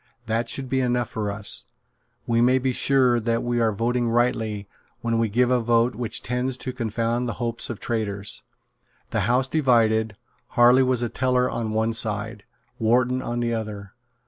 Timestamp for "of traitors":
7.69-8.41